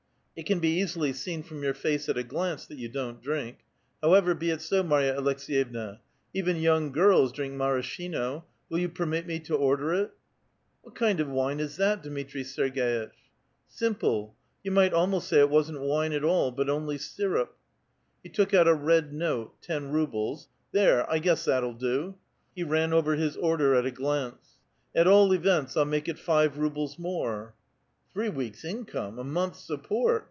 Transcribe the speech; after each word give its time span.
''It 0.37 0.45
can 0.47 0.59
be 0.61 0.79
easily 0.81 1.13
seen 1.13 1.43
from 1.43 1.61
your 1.61 1.73
face 1.75 2.09
at 2.09 2.17
a 2.17 2.23
glance 2.23 2.65
that 2.65 2.77
you 2.77 2.89
don't 2.89 3.21
drink. 3.21 3.59
However, 4.01 4.33
be 4.33 4.49
it 4.49 4.61
so, 4.61 4.81
Marya 4.81 5.13
Aleks6yevna; 5.15 5.99
even 6.33 6.55
young 6.55 6.91
girls 6.91 7.31
drink 7.31 7.53
maraschino; 7.53 8.45
will 8.67 8.79
you 8.79 8.89
permit 8.89 9.27
me 9.27 9.39
to 9.41 9.53
order 9.55 9.93
it?"" 9.93 10.11
What 10.83 10.95
kind 10.95 11.19
of 11.19 11.27
wine 11.29 11.59
is 11.59 11.75
that 11.77 12.01
Dmitri 12.01 12.41
Sei^^itch?"" 12.43 13.11
Simple; 13.67 14.33
you 14.63 14.71
might 14.71 14.93
almost 14.93 15.27
say 15.27 15.39
it 15.39 15.49
wasn't 15.49 15.81
wine 15.81 16.11
at 16.13 16.23
all, 16.23 16.49
but 16.51 16.69
only 16.69 16.97
syrup." 16.97 17.55
He 18.23 18.29
took 18.29 18.51
out 18.51 18.67
a 18.69 18.75
'Ted 18.75 19.13
note" 19.13 19.61
(ten 19.61 19.91
rubles)." 19.91 20.47
There, 20.71 21.05
1 21.07 21.21
guess 21.21 21.45
that'll 21.45 21.75
do!" 21.75 22.15
He 22.55 22.63
ran 22.63 22.93
over 22.93 23.15
his 23.15 23.37
order 23.37 23.75
at 23.75 23.85
a 23.85 23.91
glance." 23.91 24.57
At 24.95 25.07
all 25.07 25.33
events, 25.33 25.77
I'll 25.77 25.85
make 25.85 26.07
it 26.07 26.17
five 26.17 26.57
rubles 26.57 26.97
more." 26.97 27.53
("Three 28.13 28.27
weeks' 28.29 28.65
income, 28.65 29.19
a 29.19 29.23
month's 29.23 29.59
support! 29.59 30.19